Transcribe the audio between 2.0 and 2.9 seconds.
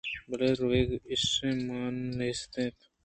نیست اَت